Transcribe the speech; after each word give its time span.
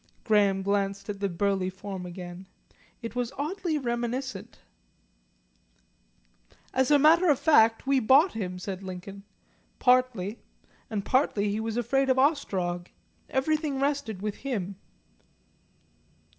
Graham 0.23 0.63
glanced 0.63 1.09
at 1.09 1.19
the 1.19 1.29
burly 1.29 1.69
form 1.69 2.07
again. 2.07 2.47
It 3.03 3.15
was 3.15 3.31
oddly 3.37 3.77
reminiscent. 3.77 4.57
"As 6.73 6.89
a 6.89 6.97
matter 6.97 7.29
of 7.29 7.37
fact 7.37 7.85
we 7.85 7.99
bought 7.99 8.31
him," 8.31 8.57
said 8.57 8.81
Lincoln. 8.81 9.25
"Partly. 9.77 10.39
And 10.89 11.05
partly 11.05 11.51
he 11.51 11.59
was 11.59 11.77
afraid 11.77 12.09
of 12.09 12.17
Ostrog. 12.17 12.89
Everything 13.29 13.79
rested 13.79 14.23
with 14.23 14.37
him." 14.37 14.75